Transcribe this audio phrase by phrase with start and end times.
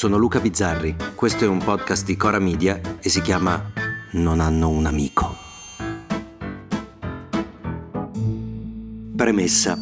[0.00, 3.62] sono Luca Bizzarri, questo è un podcast di Cora Media e si chiama
[4.12, 5.36] Non hanno un amico.
[9.14, 9.78] Premessa.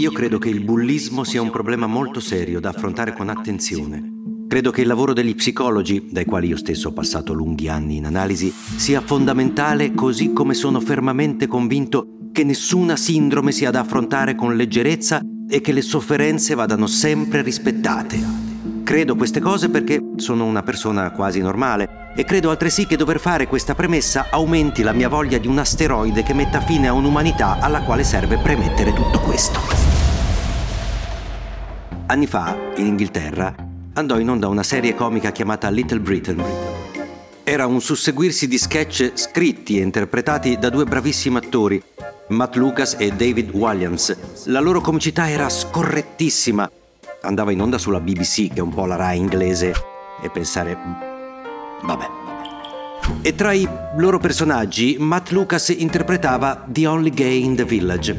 [0.00, 4.02] Io credo che il bullismo sia un problema molto serio da affrontare con attenzione.
[4.48, 8.06] Credo che il lavoro degli psicologi, dai quali io stesso ho passato lunghi anni in
[8.06, 14.56] analisi, sia fondamentale così come sono fermamente convinto che nessuna sindrome sia da affrontare con
[14.56, 18.51] leggerezza e che le sofferenze vadano sempre rispettate.
[18.92, 23.46] Credo queste cose perché sono una persona quasi normale e credo altresì che dover fare
[23.46, 27.80] questa premessa aumenti la mia voglia di un asteroide che metta fine a un'umanità alla
[27.84, 29.60] quale serve premettere tutto questo.
[32.04, 33.54] Anni fa, in Inghilterra,
[33.94, 36.44] andò in onda una serie comica chiamata Little Britain.
[37.44, 41.82] Era un susseguirsi di sketch scritti e interpretati da due bravissimi attori,
[42.28, 44.44] Matt Lucas e David Williams.
[44.48, 46.70] La loro comicità era scorrettissima.
[47.24, 49.72] Andava in onda sulla BBC, che è un po' la Rai inglese,
[50.20, 50.76] e pensare...
[51.82, 52.08] Vabbè.
[53.22, 58.16] E tra i loro personaggi, Matt Lucas interpretava The Only Gay in the Village.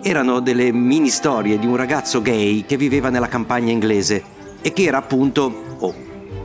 [0.00, 4.24] Erano delle mini storie di un ragazzo gay che viveva nella campagna inglese
[4.62, 5.94] e che era appunto, o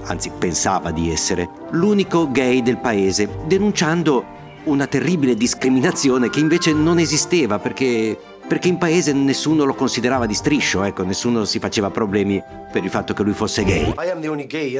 [0.03, 6.99] anzi pensava di essere, l'unico gay del paese, denunciando una terribile discriminazione che invece non
[6.99, 8.17] esisteva perché,
[8.51, 12.89] perché in paese nessuno lo considerava di striscio, ecco, nessuno si faceva problemi per il
[12.89, 13.93] fatto che lui fosse gay.
[14.45, 14.75] gay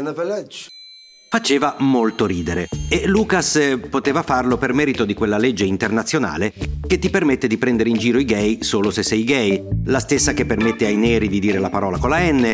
[1.30, 6.52] Faceva molto ridere e Lucas eh, poteva farlo per merito di quella legge internazionale
[6.86, 10.34] che ti permette di prendere in giro i gay solo se sei gay, la stessa
[10.34, 12.52] che permette ai neri di dire la parola con la N.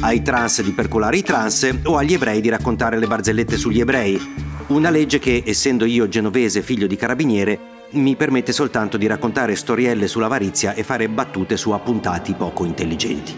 [0.00, 4.45] Ai trans di percolare i trans o agli ebrei di raccontare le barzellette sugli ebrei.
[4.68, 7.58] Una legge che, essendo io genovese figlio di carabiniere,
[7.90, 13.32] mi permette soltanto di raccontare storielle sull'avarizia e fare battute su appuntati poco intelligenti.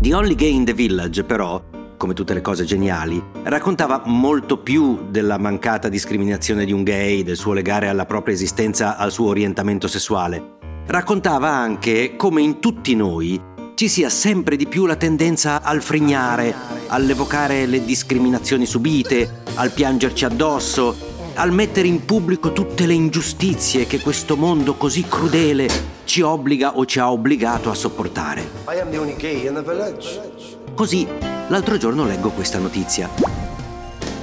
[0.00, 1.62] The Only Gay in the Village, però,
[1.96, 7.36] come tutte le cose geniali, raccontava molto più della mancata discriminazione di un gay, del
[7.36, 10.58] suo legare alla propria esistenza al suo orientamento sessuale.
[10.88, 13.40] Raccontava anche come in tutti noi
[13.82, 16.54] ci sia sempre di più la tendenza al frignare,
[16.86, 20.94] all'evocare le discriminazioni subite, al piangerci addosso,
[21.34, 25.68] al mettere in pubblico tutte le ingiustizie che questo mondo così crudele
[26.04, 28.48] ci obbliga o ci ha obbligato a sopportare.
[30.74, 31.04] Così,
[31.48, 33.10] l'altro giorno leggo questa notizia.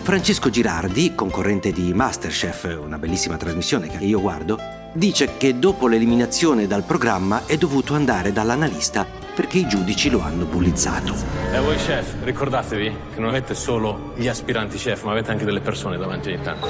[0.04, 4.58] Francesco Girardi, concorrente di Masterchef, una bellissima trasmissione che io guardo,
[4.94, 10.44] dice che dopo l'eliminazione dal programma è dovuto andare dall'analista perché i giudici lo hanno
[10.44, 11.16] bullizzato.
[11.54, 15.62] E voi chef, ricordatevi che non avete solo gli aspiranti chef, ma avete anche delle
[15.62, 16.68] persone davanti ai tanti.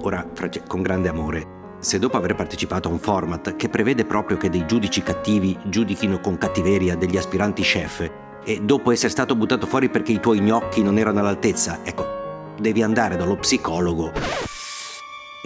[0.00, 0.26] Ora,
[0.66, 4.64] con grande amore, se dopo aver partecipato a un format che prevede proprio che dei
[4.64, 8.10] giudici cattivi giudichino con cattiveria degli aspiranti chef
[8.42, 12.82] e dopo essere stato buttato fuori perché i tuoi gnocchi non erano all'altezza, ecco, devi
[12.82, 14.45] andare dallo psicologo.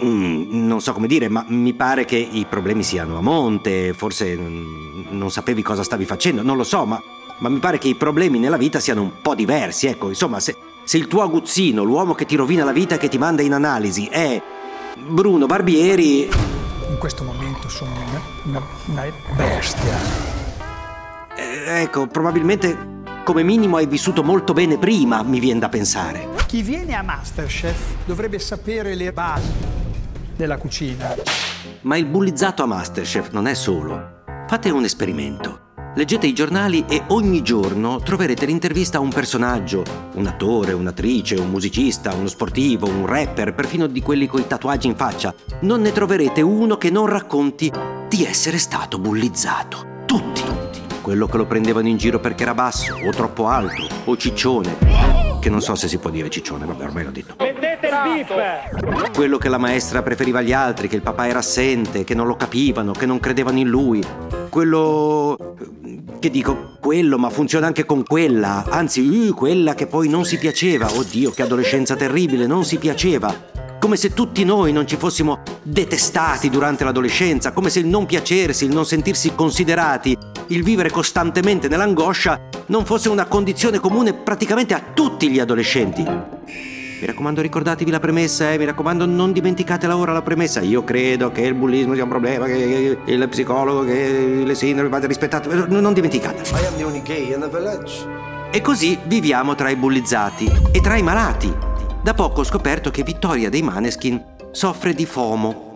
[0.03, 4.35] Mm, non so come dire, ma mi pare che i problemi siano a monte, forse
[4.35, 7.01] non sapevi cosa stavi facendo, non lo so, ma,
[7.37, 10.55] ma mi pare che i problemi nella vita siano un po' diversi, ecco, insomma, se,
[10.83, 13.53] se il tuo aguzzino, l'uomo che ti rovina la vita e che ti manda in
[13.53, 14.41] analisi, è
[15.07, 16.27] Bruno Barbieri.
[16.89, 19.03] In questo momento sono una, una, una
[19.35, 19.97] bestia.
[21.35, 22.89] Eh, ecco, probabilmente
[23.23, 26.27] come minimo hai vissuto molto bene prima, mi viene da pensare.
[26.47, 29.79] Chi viene a Masterchef dovrebbe sapere le basi
[30.41, 31.15] della cucina.
[31.81, 34.23] Ma il bullizzato a Masterchef non è solo.
[34.47, 35.69] Fate un esperimento.
[35.93, 39.83] Leggete i giornali e ogni giorno troverete l'intervista a un personaggio,
[40.15, 44.95] un attore, un'attrice, un musicista, uno sportivo, un rapper, perfino di quelli coi tatuaggi in
[44.95, 45.33] faccia.
[45.61, 47.71] Non ne troverete uno che non racconti
[48.07, 50.03] di essere stato bullizzato.
[50.05, 50.41] Tutti.
[51.01, 55.39] Quello che lo prendevano in giro perché era basso, o troppo alto, o ciccione.
[55.39, 57.35] Che non so se si può dire ciccione, vabbè, ormai l'ho detto.
[59.13, 62.35] Quello che la maestra preferiva agli altri, che il papà era assente, che non lo
[62.35, 64.03] capivano, che non credevano in lui.
[64.49, 65.55] Quello
[66.19, 70.37] che dico quello, ma funziona anche con quella, anzi, uh, quella che poi non si
[70.37, 70.91] piaceva.
[70.91, 73.49] Oddio, che adolescenza terribile, non si piaceva.
[73.79, 78.65] Come se tutti noi non ci fossimo detestati durante l'adolescenza, come se il non piacersi,
[78.65, 80.15] il non sentirsi considerati,
[80.47, 86.05] il vivere costantemente nell'angoscia non fosse una condizione comune praticamente a tutti gli adolescenti.
[87.01, 88.59] Mi raccomando, ricordatevi la premessa, eh?
[88.59, 90.61] mi raccomando, non dimenticatela ora la premessa.
[90.61, 95.07] Io credo che il bullismo sia un problema, che il psicologo, che le sindrome vada
[95.07, 95.49] rispettato.
[95.65, 96.43] Non dimenticate.
[98.51, 101.51] E così viviamo tra i bullizzati e tra i malati.
[102.03, 105.73] Da poco ho scoperto che Vittoria dei Maneskin soffre di FOMO.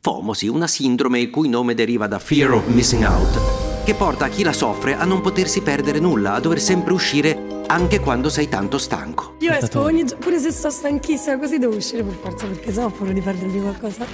[0.00, 4.24] FOMO, sì, una sindrome il cui nome deriva da Fear of Missing Out, che porta
[4.24, 8.28] a chi la soffre a non potersi perdere nulla, a dover sempre uscire anche quando
[8.28, 9.36] sei tanto stanco.
[9.40, 12.86] Io esco ogni giorno, pure se sto stanchissima, così devo uscire per forza perché sennò
[12.86, 14.06] ho paura di perdermi qualcosa.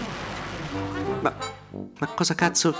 [1.20, 1.32] Ma,
[1.98, 2.74] ma cosa cazzo?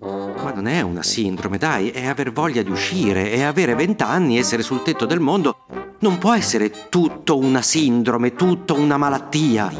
[0.00, 4.62] Ma non è una sindrome, dai, è aver voglia di uscire, è avere vent'anni, essere
[4.62, 5.58] sul tetto del mondo.
[5.98, 9.70] Non può essere tutto una sindrome, tutto una malattia.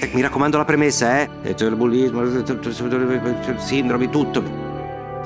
[0.00, 1.30] Eh, mi raccomando la premessa, eh?
[1.42, 2.22] E c'è il bullismo,
[3.58, 4.42] sindromi, tutto.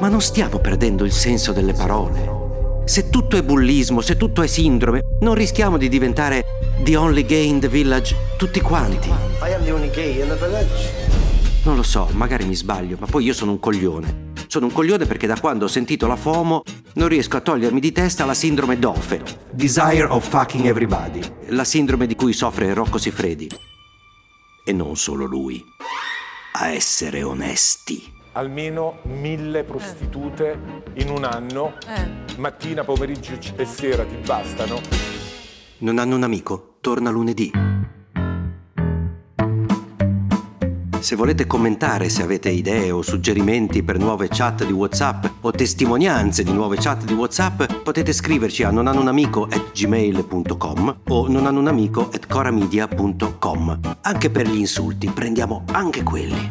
[0.01, 2.38] Ma non stiamo perdendo il senso delle parole.
[2.89, 6.43] Se tutto è bullismo, se tutto è sindrome, non rischiamo di diventare
[6.85, 9.09] the only gay in the village tutti quanti.
[9.09, 11.07] I am the only gay in the village.
[11.65, 14.33] Non lo so, magari mi sbaglio, ma poi io sono un coglione.
[14.47, 16.63] Sono un coglione perché da quando ho sentito la FOMO
[16.95, 22.07] non riesco a togliermi di testa la sindrome DOFE, Desire of Fucking Everybody, la sindrome
[22.07, 23.51] di cui soffre Rocco Sifredi.
[24.65, 25.63] E non solo lui.
[26.53, 28.17] A essere onesti.
[28.33, 30.59] Almeno mille prostitute
[30.95, 31.75] in un anno,
[32.37, 34.81] mattina, pomeriggio e sera ti bastano.
[35.79, 36.77] Non hanno un amico?
[36.81, 37.51] Torna lunedì.
[41.01, 46.43] Se volete commentare, se avete idee o suggerimenti per nuove chat di WhatsApp o testimonianze
[46.43, 53.81] di nuove chat di WhatsApp, potete scriverci a nonhanunamico@gmail.com o nonhanunamico@coramedia.com.
[54.03, 56.51] Anche per gli insulti, prendiamo anche quelli.